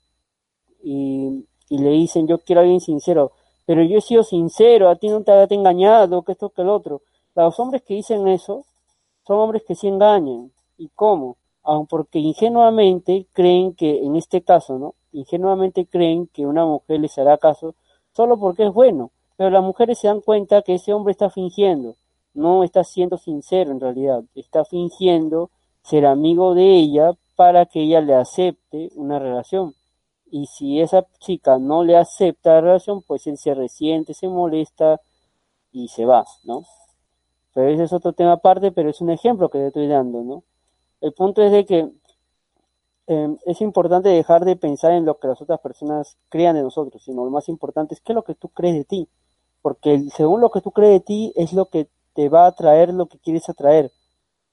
Y, 0.83 1.47
le 1.71 1.91
dicen, 1.91 2.27
yo 2.27 2.39
quiero 2.39 2.61
a 2.61 2.65
alguien 2.65 2.81
sincero, 2.81 3.33
pero 3.65 3.83
yo 3.83 3.99
he 3.99 4.01
sido 4.01 4.23
sincero, 4.23 4.89
a 4.89 4.97
ti 4.97 5.09
no 5.09 5.23
te 5.23 5.33
ha 5.33 5.47
engañado, 5.51 6.23
que 6.23 6.33
esto, 6.33 6.51
que 6.51 6.63
el 6.63 6.69
otro. 6.69 7.03
Los 7.35 7.59
hombres 7.61 7.83
que 7.83 7.95
dicen 7.95 8.29
eso 8.29 8.65
son 9.27 9.39
hombres 9.41 9.63
que 9.67 9.75
se 9.75 9.89
engañan. 9.89 10.53
¿Y 10.79 10.89
cómo? 10.95 11.37
Aun 11.63 11.87
porque 11.87 12.19
ingenuamente 12.19 13.27
creen 13.33 13.75
que, 13.75 14.05
en 14.05 14.17
este 14.17 14.43
caso, 14.43 14.79
¿no? 14.79 14.95
Ingenuamente 15.13 15.87
creen 15.87 16.29
que 16.33 16.47
una 16.47 16.65
mujer 16.65 17.01
les 17.01 17.19
hará 17.19 17.39
caso 17.39 17.75
solo 18.13 18.39
porque 18.39 18.67
es 18.67 18.73
bueno. 18.73 19.11
Pero 19.37 19.51
las 19.51 19.63
mujeres 19.63 19.99
se 19.99 20.09
dan 20.09 20.21
cuenta 20.21 20.63
que 20.63 20.75
ese 20.75 20.93
hombre 20.93 21.13
está 21.13 21.29
fingiendo 21.31 21.97
no 22.37 22.63
está 22.63 22.85
siendo 22.85 23.17
sincero 23.17 23.73
en 23.73 23.81
realidad, 23.81 24.23
está 24.35 24.65
fingiendo 24.65 25.51
ser 25.83 26.05
amigo 26.07 26.55
de 26.55 26.77
ella 26.77 27.13
para 27.35 27.67
que 27.67 27.83
ella 27.83 28.01
le 28.01 28.15
acepte 28.15 28.91
una 28.95 29.19
relación. 29.19 29.75
Y 30.31 30.47
si 30.47 30.81
esa 30.81 31.07
chica 31.19 31.59
no 31.59 31.85
le 31.85 31.97
acepta 31.97 32.55
la 32.55 32.61
relación, 32.61 33.03
pues 33.03 33.27
él 33.27 33.39
se 33.39 33.55
resiente, 33.55 34.15
se 34.15 34.29
molesta 34.29 35.01
y 35.73 35.89
se 35.89 36.05
va, 36.05 36.25
¿no? 36.45 36.65
Pero 37.55 37.69
ese 37.69 37.85
es 37.85 37.93
otro 37.93 38.13
tema 38.13 38.33
aparte, 38.33 38.73
pero 38.73 38.91
es 38.91 39.01
un 39.01 39.11
ejemplo 39.11 39.49
que 39.49 39.59
le 39.59 39.69
estoy 39.69 39.87
dando, 39.87 40.23
¿no? 40.23 40.45
El 41.01 41.13
punto 41.13 41.43
es 41.43 41.53
de 41.53 41.65
que 41.65 41.91
em, 43.07 43.39
es 43.47 43.61
importante 43.61 44.09
dejar 44.09 44.45
de 44.45 44.57
pensar 44.57 44.93
en 44.93 45.05
lo 45.05 45.19
que 45.19 45.29
las 45.29 45.41
otras 45.41 45.61
personas 45.61 46.19
crean 46.29 46.57
de 46.57 46.63
nosotros, 46.63 47.03
sino 47.05 47.25
lo 47.25 47.31
más 47.31 47.49
importante 47.49 47.95
es 47.95 48.01
qué 48.01 48.13
es 48.13 48.17
lo 48.17 48.25
que 48.25 48.35
tú 48.35 48.49
crees 48.49 48.75
de 48.75 48.85
ti. 48.85 49.09
Porque 49.63 50.05
según 50.15 50.41
lo 50.41 50.51
que 50.51 50.61
tú 50.61 50.71
crees 50.73 50.93
de 50.95 51.01
ti 51.01 51.33
es 51.37 51.53
lo 51.53 51.67
que 51.67 51.89
te 52.15 52.29
va 52.29 52.45
a 52.45 52.49
atraer 52.49 52.93
lo 52.93 53.07
que 53.07 53.19
quieres 53.19 53.49
atraer. 53.49 53.93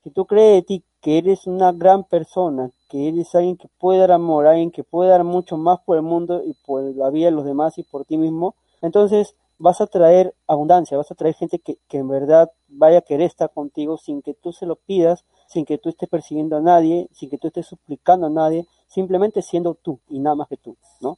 Si 0.04 0.12
tú 0.12 0.26
crees 0.26 0.56
de 0.56 0.62
ti 0.64 0.86
que 1.02 1.18
eres 1.18 1.48
una 1.48 1.72
gran 1.72 2.04
persona, 2.04 2.72
que 2.94 3.08
eres 3.08 3.34
alguien 3.34 3.58
que 3.58 3.68
puede 3.80 4.02
dar 4.02 4.12
amor, 4.12 4.46
alguien 4.46 4.70
que 4.70 4.84
puede 4.84 5.10
dar 5.10 5.24
mucho 5.24 5.58
más 5.58 5.80
por 5.80 5.98
el 5.98 6.04
mundo 6.04 6.44
y 6.46 6.54
por 6.64 6.84
la 6.96 7.10
vida 7.10 7.26
de 7.26 7.32
los 7.32 7.44
demás 7.44 7.80
y 7.80 7.84
por 7.84 8.06
ti 8.06 8.18
mismo, 8.18 8.54
entonces 8.84 9.36
vas 9.58 9.82
a 9.82 9.88
traer 9.88 10.36
abundancia, 10.46 10.96
vas 10.96 11.10
a 11.10 11.16
traer 11.16 11.34
gente 11.34 11.58
que, 11.58 11.80
que 11.88 11.98
en 11.98 12.08
verdad 12.08 12.52
vaya 12.68 13.00
a 13.00 13.02
querer 13.02 13.26
estar 13.26 13.52
contigo 13.52 13.98
sin 13.98 14.22
que 14.22 14.36
tú 14.36 14.54
se 14.54 14.68
lo 14.68 14.76
pidas, 14.76 15.26
sin 15.48 15.66
que 15.66 15.80
tú 15.80 15.90
estés 15.90 16.08
persiguiendo 16.08 16.56
a 16.56 16.62
nadie, 16.62 17.10
sin 17.14 17.32
que 17.32 17.40
tú 17.40 17.48
estés 17.48 17.66
suplicando 17.66 18.28
a 18.28 18.30
nadie, 18.30 18.68
simplemente 18.86 19.42
siendo 19.42 19.74
tú 19.74 20.00
y 20.08 20.20
nada 20.20 20.36
más 20.36 20.48
que 20.48 20.58
tú, 20.58 20.78
¿no? 21.02 21.18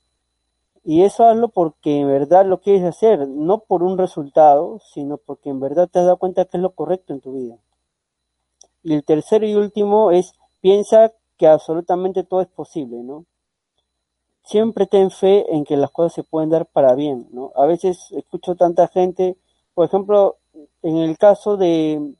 Y 0.85 1.03
eso 1.03 1.25
hazlo 1.25 1.49
porque 1.49 1.99
en 1.99 2.07
verdad 2.07 2.45
lo 2.45 2.61
quieres 2.61 2.85
hacer, 2.85 3.27
no 3.27 3.59
por 3.59 3.83
un 3.83 3.97
resultado, 3.97 4.79
sino 4.93 5.17
porque 5.17 5.49
en 5.49 5.59
verdad 5.59 5.89
te 5.91 5.99
has 5.99 6.05
dado 6.05 6.15
cuenta 6.15 6.45
que 6.45 6.55
es 6.55 6.63
lo 6.63 6.71
correcto 6.71 7.11
en 7.11 7.19
tu 7.19 7.33
vida. 7.33 7.57
Y 8.81 8.93
el 8.93 9.03
tercero 9.03 9.45
y 9.45 9.55
último 9.55 10.11
es 10.11 10.35
piensa 10.61 11.11
que 11.37 11.47
absolutamente 11.47 12.23
todo 12.23 12.41
es 12.41 12.47
posible, 12.47 12.97
¿no? 13.03 13.25
Siempre 14.43 14.85
ten 14.85 15.09
fe 15.11 15.45
en 15.53 15.63
que 15.65 15.77
las 15.77 15.91
cosas 15.91 16.13
se 16.13 16.23
pueden 16.23 16.49
dar 16.49 16.65
para 16.67 16.93
bien, 16.95 17.27
¿no? 17.31 17.51
A 17.55 17.65
veces 17.65 18.11
escucho 18.11 18.55
tanta 18.55 18.87
gente, 18.87 19.37
por 19.73 19.85
ejemplo, 19.85 20.37
en 20.83 20.97
el 20.97 21.17
caso 21.17 21.57
de 21.57 22.15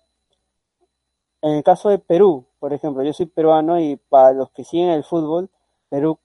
en 1.45 1.51
el 1.51 1.63
caso 1.63 1.89
de 1.89 1.99
Perú, 1.99 2.47
por 2.57 2.73
ejemplo, 2.73 3.03
yo 3.03 3.13
soy 3.13 3.27
peruano 3.27 3.79
y 3.79 3.97
para 3.97 4.33
los 4.33 4.49
que 4.49 4.63
siguen 4.63 4.89
el 4.89 5.03
fútbol, 5.03 5.51
Perú 5.89 6.17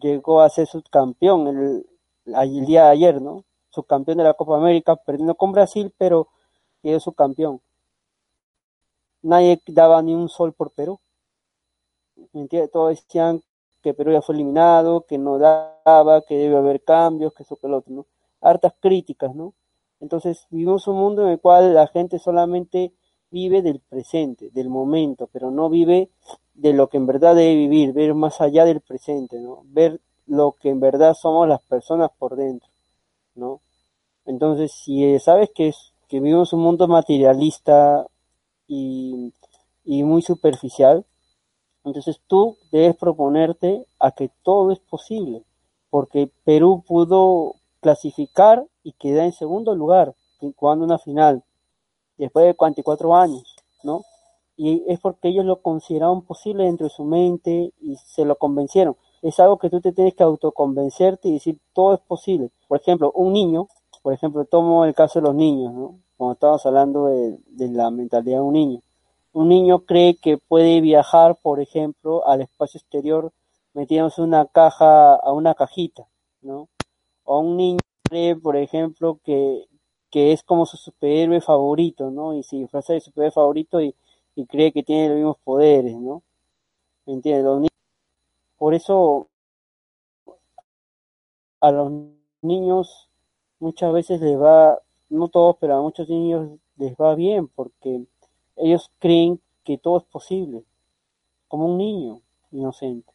llegó 0.00 0.40
a 0.40 0.48
ser 0.48 0.66
subcampeón 0.66 1.84
el, 2.24 2.66
día 2.66 2.84
de 2.84 2.90
ayer, 2.90 3.20
¿no? 3.20 3.44
Subcampeón 3.68 4.16
de 4.16 4.24
la 4.24 4.32
Copa 4.32 4.56
América, 4.56 4.96
perdiendo 4.96 5.34
con 5.34 5.52
Brasil, 5.52 5.92
pero 5.98 6.28
quedó 6.82 6.98
subcampeón. 6.98 7.60
Nadie 9.20 9.60
daba 9.66 10.00
ni 10.00 10.14
un 10.14 10.30
sol 10.30 10.54
por 10.54 10.70
Perú. 10.70 10.98
¿Me 12.32 12.46
Todos 12.68 12.90
decían 12.90 13.42
que 13.82 13.94
Perú 13.94 14.12
ya 14.12 14.22
fue 14.22 14.34
eliminado, 14.34 15.02
que 15.02 15.18
no 15.18 15.38
daba, 15.38 16.22
que 16.22 16.36
debe 16.36 16.56
haber 16.56 16.82
cambios, 16.82 17.34
que 17.34 17.42
eso 17.42 17.56
que 17.56 17.68
lo 17.68 17.78
otro, 17.78 17.94
¿no? 17.94 18.06
Hartas 18.40 18.72
críticas, 18.80 19.34
¿no? 19.34 19.52
Entonces 20.00 20.46
vivimos 20.50 20.86
un 20.88 20.96
mundo 20.96 21.22
en 21.22 21.32
el 21.32 21.40
cual 21.40 21.74
la 21.74 21.86
gente 21.86 22.18
solamente 22.18 22.92
vive 23.30 23.62
del 23.62 23.80
presente, 23.80 24.50
del 24.50 24.68
momento, 24.68 25.28
pero 25.32 25.50
no 25.50 25.68
vive 25.68 26.08
de 26.54 26.72
lo 26.72 26.88
que 26.88 26.96
en 26.96 27.06
verdad 27.06 27.34
debe 27.34 27.56
vivir, 27.56 27.92
ver 27.92 28.14
más 28.14 28.40
allá 28.40 28.64
del 28.64 28.80
presente, 28.80 29.38
¿no? 29.40 29.62
Ver 29.64 30.00
lo 30.26 30.52
que 30.52 30.70
en 30.70 30.80
verdad 30.80 31.14
somos 31.14 31.46
las 31.46 31.60
personas 31.62 32.10
por 32.18 32.36
dentro, 32.36 32.70
¿no? 33.34 33.60
Entonces, 34.24 34.72
si 34.72 35.18
sabes 35.18 35.50
que, 35.54 35.68
es, 35.68 35.92
que 36.08 36.20
vivimos 36.20 36.52
un 36.52 36.60
mundo 36.60 36.88
materialista 36.88 38.06
y, 38.66 39.32
y 39.84 40.02
muy 40.04 40.22
superficial, 40.22 41.04
entonces 41.84 42.20
tú 42.26 42.56
debes 42.72 42.96
proponerte 42.96 43.86
a 43.98 44.10
que 44.12 44.30
todo 44.42 44.72
es 44.72 44.78
posible, 44.78 45.44
porque 45.90 46.30
Perú 46.44 46.82
pudo 46.86 47.56
clasificar 47.80 48.66
y 48.82 48.92
quedar 48.92 49.26
en 49.26 49.32
segundo 49.32 49.74
lugar, 49.74 50.14
jugando 50.56 50.84
una 50.84 50.98
final, 50.98 51.42
después 52.16 52.46
de 52.46 52.54
44 52.54 53.14
años, 53.14 53.56
¿no? 53.82 54.02
y 54.56 54.84
es 54.86 55.00
porque 55.00 55.28
ellos 55.28 55.44
lo 55.44 55.60
consideraron 55.60 56.22
posible 56.22 56.64
dentro 56.64 56.86
de 56.86 56.90
su 56.90 57.04
mente 57.04 57.72
y 57.80 57.96
se 57.96 58.24
lo 58.24 58.36
convencieron. 58.36 58.96
Es 59.22 59.40
algo 59.40 59.58
que 59.58 59.70
tú 59.70 59.80
te 59.80 59.92
tienes 59.92 60.14
que 60.14 60.22
autoconvencerte 60.22 61.28
y 61.28 61.32
decir 61.32 61.58
todo 61.72 61.94
es 61.94 62.00
posible. 62.00 62.50
Por 62.68 62.80
ejemplo, 62.80 63.10
un 63.14 63.32
niño, 63.32 63.68
por 64.02 64.12
ejemplo, 64.12 64.44
tomo 64.44 64.84
el 64.84 64.94
caso 64.94 65.20
de 65.20 65.26
los 65.26 65.34
niños, 65.34 65.72
¿no? 65.72 65.98
Cuando 66.16 66.34
estamos 66.34 66.64
hablando 66.66 67.06
de, 67.06 67.38
la 67.68 67.90
mentalidad 67.90 68.36
de 68.36 68.42
un 68.42 68.52
niño. 68.52 68.80
Un 69.34 69.48
niño 69.50 69.80
cree 69.80 70.16
que 70.16 70.38
puede 70.38 70.80
viajar, 70.80 71.36
por 71.42 71.60
ejemplo, 71.60 72.26
al 72.26 72.40
espacio 72.40 72.78
exterior 72.78 73.32
metiéndose 73.74 74.22
una 74.22 74.46
caja 74.46 75.16
a 75.16 75.32
una 75.32 75.54
cajita, 75.54 76.06
¿no? 76.40 76.68
O 77.24 77.40
un 77.40 77.56
niño 77.58 77.80
cree, 78.04 78.36
por 78.36 78.56
ejemplo, 78.56 79.18
que, 79.24 79.66
que 80.10 80.32
es 80.32 80.42
como 80.42 80.64
su 80.66 80.76
superhéroe 80.78 81.40
favorito, 81.42 82.10
¿no? 82.10 82.34
Y 82.34 82.42
se 82.44 82.56
disfraza 82.56 82.94
de 82.94 83.00
superhéroe 83.00 83.32
favorito 83.32 83.80
y, 83.82 83.94
y 84.36 84.46
cree 84.46 84.72
que 84.72 84.82
tiene 84.82 85.08
los 85.08 85.16
mismos 85.16 85.38
poderes, 85.44 85.96
¿no? 85.96 86.22
¿Me 87.06 87.14
entiendes? 87.14 87.44
Los 87.44 87.68
por 88.56 88.72
eso 88.74 89.28
a 91.60 91.70
los 91.72 91.90
niños 92.40 93.08
muchas 93.58 93.92
veces 93.92 94.20
les 94.20 94.40
va, 94.40 94.80
no 95.08 95.28
todos, 95.28 95.56
pero 95.60 95.76
a 95.76 95.82
muchos 95.82 96.08
niños 96.08 96.58
les 96.76 96.94
va 96.94 97.14
bien 97.14 97.48
porque 97.48 98.06
ellos 98.56 98.90
creen 98.98 99.40
que 99.64 99.78
todo 99.78 99.98
es 99.98 100.04
posible, 100.04 100.64
como 101.48 101.66
un 101.66 101.78
niño. 101.78 102.20
inocente. 102.52 103.12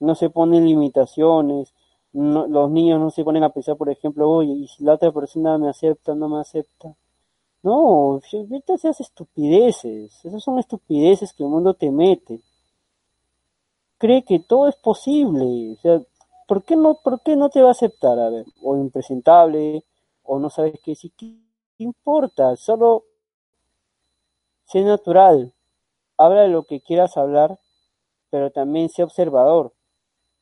No 0.00 0.14
se 0.14 0.28
ponen 0.30 0.66
limitaciones, 0.66 1.74
los 2.12 2.70
niños 2.70 3.00
no 3.00 3.10
se 3.10 3.24
ponen 3.24 3.44
a 3.44 3.50
pensar, 3.50 3.76
por 3.76 3.90
ejemplo, 3.90 4.30
oye, 4.30 4.52
y 4.52 4.68
si 4.68 4.84
la 4.84 4.94
otra 4.94 5.10
persona 5.12 5.58
me 5.58 5.68
acepta, 5.68 6.14
no 6.14 6.28
me 6.28 6.40
acepta. 6.40 6.94
No, 7.62 8.20
se 8.22 8.88
hace 8.88 9.02
estupideces, 9.02 10.24
esas 10.24 10.42
son 10.42 10.58
estupideces 10.58 11.32
que 11.32 11.42
el 11.44 11.48
mundo 11.48 11.74
te 11.74 11.90
mete. 11.90 12.40
Cree 13.98 14.22
que 14.22 14.38
todo 14.38 14.68
es 14.68 14.76
posible, 14.76 15.72
o 15.72 15.76
sea, 15.80 16.00
¿por 16.46 16.62
qué 16.62 16.76
no, 16.76 16.98
por 17.02 17.22
qué 17.22 17.36
no 17.36 17.48
te 17.48 17.62
va 17.62 17.68
a 17.68 17.72
aceptar? 17.72 18.18
A 18.18 18.28
ver, 18.28 18.44
o 18.62 18.76
impresentable, 18.76 19.84
o 20.22 20.38
no 20.38 20.50
sabes 20.50 20.78
qué 20.84 20.92
decir, 20.92 21.12
¿qué 21.16 21.34
importa? 21.78 22.54
Solo 22.56 23.04
sé 24.74 24.82
natural, 24.82 25.52
habla 26.18 26.42
de 26.42 26.48
lo 26.48 26.64
que 26.64 26.80
quieras 26.80 27.16
hablar, 27.16 27.60
pero 28.30 28.50
también 28.50 28.88
sé 28.88 29.04
observador. 29.04 29.72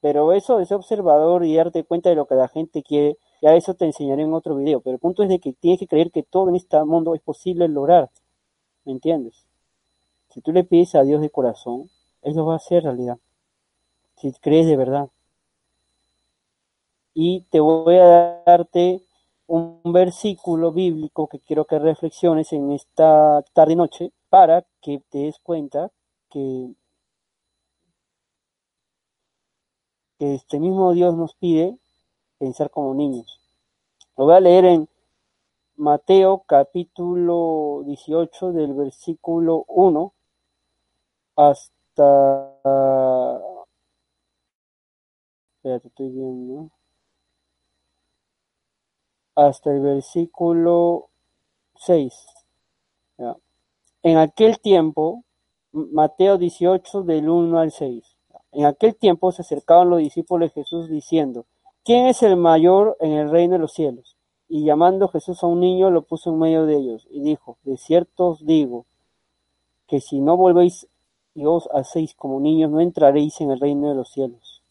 Pero 0.01 0.33
eso 0.33 0.57
de 0.57 0.65
ser 0.65 0.79
observador 0.79 1.45
y 1.45 1.55
darte 1.55 1.85
cuenta 1.85 2.09
de 2.09 2.17
lo 2.17 2.27
que 2.27 2.35
la 2.35 2.49
gente 2.49 2.83
quiere, 2.83 3.19
ya 3.43 3.55
eso 3.55 3.75
te 3.75 3.85
enseñaré 3.85 4.23
en 4.23 4.33
otro 4.33 4.57
video. 4.57 4.81
Pero 4.81 4.95
el 4.95 5.01
punto 5.01 5.23
es 5.23 5.29
de 5.29 5.39
que 5.39 5.53
tienes 5.53 5.79
que 5.79 5.87
creer 5.87 6.11
que 6.11 6.23
todo 6.23 6.49
en 6.49 6.57
este 6.57 6.83
mundo 6.83 7.15
es 7.15 7.21
posible 7.21 7.69
lograr. 7.69 8.09
¿Me 8.87 8.93
entiendes? 8.93 9.45
Si 10.31 10.41
tú 10.41 10.51
le 10.51 10.65
pides 10.65 10.95
a 10.95 11.03
Dios 11.03 11.21
de 11.21 11.29
corazón, 11.29 11.91
Él 12.23 12.35
lo 12.35 12.47
va 12.47 12.55
a 12.55 12.57
hacer 12.57 12.85
realidad. 12.85 13.19
Si 14.17 14.33
crees 14.33 14.67
de 14.67 14.79
verdad. 14.79 15.11
Y 17.13 17.43
te 17.51 17.61
voy 17.61 17.97
a 17.97 18.43
darte 18.47 19.03
un 19.47 19.83
versículo 19.85 20.73
bíblico 20.73 21.29
que 21.29 21.39
quiero 21.39 21.67
que 21.67 21.79
reflexiones 21.79 22.55
en 22.55 22.73
esta 22.73 23.45
tarde 23.53 23.75
y 23.75 23.77
noche 23.77 24.13
para 24.33 24.65
que 24.81 24.99
te 25.11 25.19
des 25.19 25.39
cuenta 25.41 25.93
que 26.31 26.73
este 30.21 30.59
mismo 30.59 30.95
Dios 30.95 31.15
nos 31.15 31.35
pide 31.35 31.77
pensar 32.39 32.71
como 32.71 32.95
niños. 32.95 33.43
Lo 34.17 34.25
voy 34.25 34.37
a 34.37 34.41
leer 34.41 34.65
en 34.65 34.89
Mateo 35.77 36.45
capítulo 36.47 37.83
18 37.85 38.53
del 38.53 38.73
versículo 38.73 39.67
1 39.69 40.15
hasta... 41.37 43.39
Espérate, 45.57 45.89
estoy 45.89 46.09
viendo. 46.09 46.71
Hasta 49.35 49.73
el 49.73 49.83
versículo 49.83 51.11
6. 51.77 52.42
En 54.05 54.17
aquel 54.17 54.59
tiempo, 54.59 55.23
Mateo 55.71 56.37
18 56.37 57.05
del 57.05 57.29
1 57.29 57.57
al 57.57 57.71
6. 57.71 58.17
En 58.51 58.65
aquel 58.65 58.97
tiempo 58.97 59.31
se 59.31 59.43
acercaban 59.43 59.91
los 59.91 60.01
discípulos 60.01 60.49
de 60.49 60.61
Jesús 60.61 60.89
diciendo, 60.89 61.47
¿quién 61.85 62.07
es 62.07 62.25
el 62.25 62.37
mayor 62.37 62.97
en 62.99 63.13
el 63.13 63.31
reino 63.31 63.53
de 63.53 63.61
los 63.61 63.73
cielos? 63.73 64.17
Y 64.49 64.65
llamando 64.65 65.07
Jesús 65.07 65.45
a 65.45 65.47
un 65.47 65.61
niño, 65.61 65.93
lo 65.93 66.03
puso 66.03 66.31
en 66.31 66.41
medio 66.41 66.67
de 66.67 66.79
ellos 66.79 67.07
y 67.11 67.21
dijo, 67.21 67.59
de 67.63 67.77
cierto 67.77 68.31
os 68.31 68.45
digo, 68.45 68.87
que 69.87 70.01
si 70.01 70.21
no 70.21 70.37
volvéis 70.37 70.89
y 71.35 71.47
os 71.47 71.69
hacéis 71.73 72.15
como 72.15 72.41
niños, 72.41 72.73
no 72.73 72.81
entraréis 72.81 73.41
en 73.41 73.53
el 73.53 73.61
reino 73.61 73.89
de 73.89 73.95
los 73.95 74.11
cielos. 74.11 74.65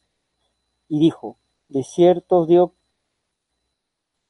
Y 0.89 0.99
dijo, 0.99 1.37
de 1.69 1.83
cierto 1.83 2.39
os 2.39 2.47
digo, 2.49 2.73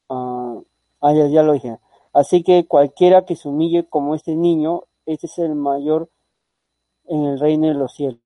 ah, 0.10 0.62
ah 1.02 1.14
ya 1.14 1.44
dije, 1.52 1.80
así 2.14 2.44
que 2.44 2.68
cualquiera 2.68 3.26
que 3.26 3.36
se 3.36 3.50
humille 3.50 3.90
como 3.90 4.14
este 4.14 4.36
niño, 4.36 4.84
este 5.06 5.28
es 5.28 5.38
el 5.40 5.56
mayor 5.56 6.10
en 7.06 7.26
el 7.26 7.40
reino 7.40 7.68
de 7.68 7.74
los 7.74 7.94
cielos 7.94 8.22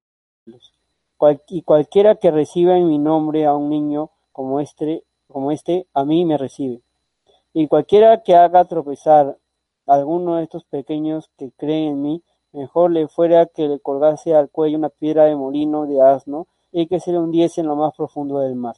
y 1.48 1.62
cualquiera 1.62 2.16
que 2.16 2.32
reciba 2.32 2.78
en 2.78 2.88
mi 2.88 2.98
nombre 2.98 3.46
a 3.46 3.56
un 3.56 3.70
niño 3.70 4.12
como 4.32 4.60
este, 4.60 5.04
como 5.28 5.52
este, 5.52 5.88
a 5.94 6.04
mí 6.04 6.26
me 6.26 6.38
recibe. 6.38 6.82
Y 7.54 7.68
cualquiera 7.68 8.22
que 8.22 8.36
haga 8.36 8.66
tropezar 8.66 9.38
a 9.88 9.94
alguno 9.94 10.36
de 10.36 10.44
estos 10.44 10.66
pequeños 10.66 11.32
que 11.38 11.52
creen 11.52 11.94
en 11.94 12.02
mí, 12.02 12.24
mejor 12.52 12.92
le 12.92 13.08
fuera 13.08 13.46
que 13.46 13.68
le 13.68 13.80
colgase 13.80 14.36
al 14.36 14.50
cuello 14.50 14.78
una 14.78 14.90
piedra 14.90 15.26
de 15.26 15.36
molino 15.36 15.86
de 15.86 16.02
asno 16.02 16.48
y 16.72 16.88
que 16.88 17.00
se 17.00 17.12
le 17.12 17.20
hundiese 17.20 17.62
en 17.62 17.68
lo 17.68 17.76
más 17.76 17.96
profundo 17.96 18.40
del 18.40 18.56
mar. 18.56 18.76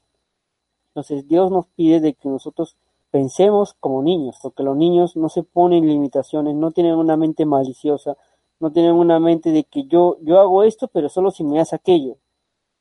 Entonces 0.90 1.28
Dios 1.28 1.52
nos 1.52 1.68
pide 1.68 2.00
de 2.00 2.14
que 2.14 2.30
nosotros 2.30 2.76
pensemos 3.18 3.74
como 3.80 4.04
niños, 4.04 4.38
porque 4.44 4.62
los 4.62 4.78
niños 4.78 5.16
no 5.16 5.28
se 5.28 5.42
ponen 5.42 5.88
limitaciones, 5.88 6.54
no 6.54 6.70
tienen 6.70 6.94
una 6.94 7.18
mente 7.18 7.48
maliciosa, 7.48 8.16
no 8.60 8.72
tienen 8.72 8.94
una 8.94 9.20
mente 9.20 9.52
de 9.52 9.64
que 9.64 9.86
yo, 9.88 10.18
yo 10.22 10.40
hago 10.40 10.62
esto, 10.62 10.88
pero 10.88 11.10
solo 11.10 11.32
si 11.32 11.44
me 11.44 11.60
hace 11.60 11.76
aquello. 11.76 12.18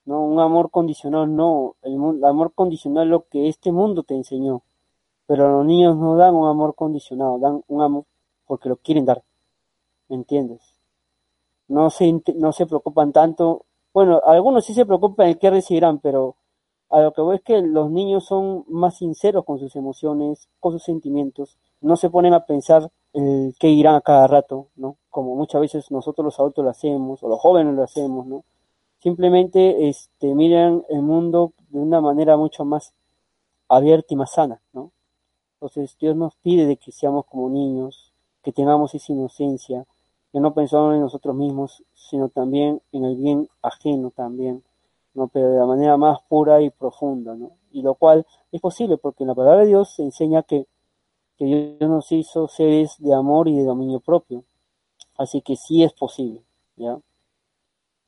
No, 0.04 0.20
un 0.20 0.38
amor 0.38 0.70
condicional 0.70 1.34
no. 1.34 1.76
El, 1.80 1.94
amor 2.22 2.52
condicional 2.52 3.04
es 3.04 3.10
lo 3.10 3.26
que 3.30 3.48
este 3.48 3.72
mundo 3.72 4.02
te 4.02 4.14
enseñó. 4.14 4.60
Pero 5.26 5.48
los 5.50 5.64
niños 5.64 5.96
no 5.96 6.16
dan 6.16 6.34
un 6.34 6.46
amor 6.48 6.74
condicionado, 6.74 7.38
dan 7.38 7.62
un 7.66 7.80
amor 7.80 8.04
porque 8.46 8.68
lo 8.68 8.76
quieren 8.76 9.06
dar. 9.06 9.22
¿Me 10.10 10.16
entiendes? 10.16 10.60
No 11.66 11.88
se, 11.88 12.12
no 12.34 12.52
se 12.52 12.66
preocupan 12.66 13.12
tanto. 13.12 13.64
Bueno, 13.94 14.20
algunos 14.26 14.66
sí 14.66 14.74
se 14.74 14.84
preocupan 14.84 15.28
en 15.28 15.38
qué 15.38 15.48
recibirán, 15.48 15.98
pero 15.98 16.36
a 16.90 17.00
lo 17.00 17.12
que 17.12 17.20
voy 17.20 17.36
es 17.36 17.42
que 17.42 17.60
los 17.62 17.90
niños 17.90 18.26
son 18.26 18.64
más 18.68 18.98
sinceros 18.98 19.44
con 19.44 19.58
sus 19.58 19.74
emociones, 19.76 20.48
con 20.60 20.72
sus 20.72 20.84
sentimientos. 20.84 21.58
No 21.80 21.96
se 21.96 22.10
ponen 22.10 22.34
a 22.34 22.46
pensar 22.46 22.90
en 23.12 23.52
qué 23.58 23.68
irán 23.68 23.96
a 23.96 24.00
cada 24.00 24.26
rato, 24.26 24.68
¿no? 24.76 24.96
Como 25.10 25.34
muchas 25.36 25.60
veces 25.60 25.90
nosotros 25.90 26.24
los 26.24 26.38
adultos 26.38 26.64
lo 26.64 26.70
hacemos, 26.70 27.22
o 27.22 27.28
los 27.28 27.40
jóvenes 27.40 27.74
lo 27.74 27.82
hacemos, 27.82 28.26
¿no? 28.26 28.44
simplemente 29.06 29.88
este, 29.88 30.34
miran 30.34 30.84
el 30.88 31.00
mundo 31.00 31.52
de 31.68 31.78
una 31.78 32.00
manera 32.00 32.36
mucho 32.36 32.64
más 32.64 32.92
abierta 33.68 34.14
y 34.14 34.16
más 34.16 34.32
sana, 34.32 34.60
¿no? 34.72 34.90
Entonces 35.54 35.96
Dios 36.00 36.16
nos 36.16 36.34
pide 36.36 36.66
de 36.66 36.76
que 36.76 36.92
seamos 36.92 37.24
como 37.26 37.48
niños, 37.48 38.12
que 38.42 38.52
tengamos 38.52 38.94
esa 38.94 39.12
inocencia, 39.12 39.86
que 40.32 40.40
no 40.40 40.54
pensamos 40.54 40.94
en 40.94 41.00
nosotros 41.00 41.34
mismos, 41.34 41.84
sino 41.94 42.28
también 42.28 42.82
en 42.90 43.04
el 43.04 43.16
bien 43.16 43.48
ajeno 43.62 44.10
también, 44.10 44.62
¿no? 45.16 45.28
Pero 45.28 45.50
de 45.50 45.58
la 45.58 45.66
manera 45.66 45.96
más 45.96 46.20
pura 46.28 46.62
y 46.62 46.70
profunda, 46.70 47.34
¿no? 47.34 47.52
Y 47.72 47.82
lo 47.82 47.94
cual 47.96 48.24
es 48.52 48.60
posible 48.60 48.96
porque 48.98 49.24
en 49.24 49.28
la 49.28 49.34
palabra 49.34 49.62
de 49.62 49.68
Dios 49.68 49.94
se 49.96 50.02
enseña 50.02 50.44
que, 50.44 50.66
que 51.36 51.44
Dios 51.44 51.90
nos 51.90 52.12
hizo 52.12 52.46
seres 52.46 52.96
de 52.98 53.12
amor 53.14 53.48
y 53.48 53.56
de 53.56 53.64
dominio 53.64 54.00
propio. 54.00 54.44
Así 55.16 55.42
que 55.42 55.56
sí 55.56 55.82
es 55.82 55.92
posible, 55.92 56.44
¿ya? 56.76 56.98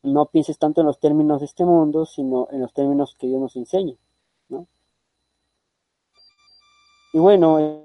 no 0.03 0.27
pienses 0.27 0.59
tanto 0.59 0.81
en 0.81 0.87
los 0.87 1.01
términos 1.01 1.41
de 1.41 1.47
este 1.47 1.65
mundo, 1.65 2.07
sino 2.07 2.49
en 2.51 2.61
los 2.61 2.73
términos 2.73 3.17
que 3.19 3.27
Dios 3.27 3.41
nos 3.41 3.57
enseña, 3.57 3.95
¿no? 4.49 4.67
Y 7.13 7.19
bueno, 7.19 7.85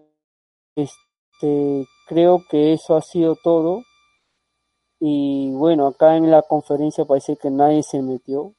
este, 0.75 1.87
creo 2.07 2.43
que 2.49 2.73
eso 2.73 2.95
ha 2.95 3.01
sido 3.01 3.35
todo. 3.43 3.83
Y 4.99 5.51
bueno, 5.53 5.87
acá 5.87 6.15
en 6.15 6.31
la 6.31 6.41
conferencia 6.43 7.05
parece 7.05 7.35
que 7.35 7.49
nadie 7.49 7.83
se 7.83 8.01
metió, 8.01 8.53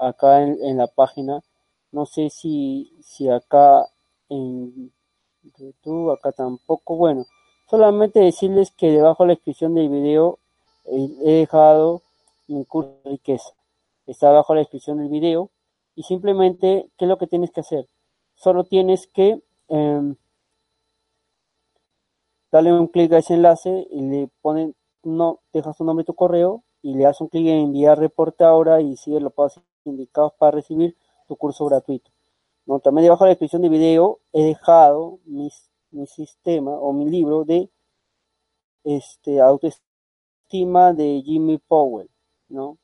acá 0.00 0.42
en, 0.42 0.76
la 0.76 0.86
página. 0.86 1.42
No 1.92 2.06
sé 2.06 2.30
si, 2.30 2.92
si 3.02 3.28
acá 3.28 3.86
en 4.28 4.92
YouTube, 5.58 6.12
acá 6.12 6.32
tampoco. 6.32 6.96
Bueno, 6.96 7.24
solamente 7.68 8.20
decirles 8.20 8.70
que 8.72 8.90
debajo 8.90 9.24
de 9.24 9.28
la 9.28 9.34
descripción 9.34 9.74
del 9.74 9.88
video 9.88 10.38
eh, 10.84 11.08
he 11.24 11.32
dejado 11.32 12.02
mi 12.48 12.64
curso 12.64 13.00
de 13.04 13.10
riqueza. 13.12 13.50
Está 14.06 14.30
abajo 14.30 14.54
la 14.54 14.60
descripción 14.60 14.98
del 14.98 15.08
video. 15.08 15.50
Y 15.94 16.04
simplemente, 16.04 16.88
¿qué 16.96 17.04
es 17.04 17.08
lo 17.08 17.18
que 17.18 17.26
tienes 17.26 17.50
que 17.50 17.60
hacer? 17.60 17.88
Solo 18.34 18.64
tienes 18.64 19.06
que 19.08 19.42
em, 19.68 20.16
darle 22.52 22.72
un 22.72 22.86
clic 22.88 23.12
a 23.12 23.18
ese 23.18 23.34
enlace 23.34 23.86
y 23.90 24.00
le 24.02 24.30
ponen, 24.40 24.74
no, 25.02 25.40
dejas 25.52 25.76
tu 25.76 25.84
nombre 25.84 26.02
y 26.02 26.06
tu 26.06 26.14
correo 26.14 26.62
y 26.82 26.94
le 26.94 27.04
das 27.04 27.20
un 27.20 27.28
clic 27.28 27.46
en 27.46 27.58
enviar 27.58 27.98
reporte 27.98 28.44
ahora 28.44 28.80
y 28.80 28.96
sigue 28.96 29.20
los 29.20 29.32
pasos 29.32 29.62
indicados 29.84 30.32
para 30.38 30.52
recibir 30.52 30.96
tu 31.26 31.36
curso 31.36 31.66
gratuito. 31.66 32.10
¿No? 32.66 32.80
También 32.80 33.04
debajo 33.04 33.24
de 33.24 33.28
la 33.28 33.32
descripción 33.32 33.62
del 33.62 33.70
video 33.70 34.20
he 34.32 34.42
dejado 34.42 35.20
mi 35.24 35.50
sistema 36.06 36.72
o 36.72 36.92
mi 36.92 37.08
libro 37.08 37.44
de 37.44 37.70
este, 38.84 39.40
autoestima 39.40 40.92
de 40.92 41.22
Jimmy 41.24 41.58
Powell. 41.58 42.10
¿no? 42.48 42.78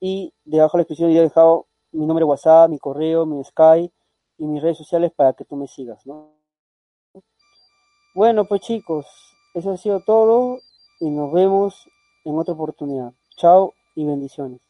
Y 0.00 0.32
debajo 0.44 0.76
de 0.76 0.82
la 0.82 0.82
descripción 0.82 1.10
he 1.10 1.20
dejado 1.20 1.66
mi 1.92 2.06
número 2.06 2.26
de 2.26 2.30
WhatsApp, 2.30 2.70
mi 2.70 2.78
correo, 2.78 3.26
mi 3.26 3.42
Skype 3.42 3.94
y 4.38 4.46
mis 4.46 4.62
redes 4.62 4.78
sociales 4.78 5.12
para 5.14 5.32
que 5.32 5.44
tú 5.44 5.56
me 5.56 5.66
sigas, 5.66 6.06
¿no? 6.06 6.34
Bueno, 8.14 8.44
pues 8.46 8.62
chicos, 8.62 9.06
eso 9.54 9.72
ha 9.72 9.76
sido 9.76 10.00
todo 10.00 10.58
y 11.00 11.10
nos 11.10 11.32
vemos 11.32 11.88
en 12.26 12.38
otra 12.38 12.54
oportunidad. 12.54 13.12
Chao 13.36 13.72
y 13.94 14.04
bendiciones. 14.04 14.65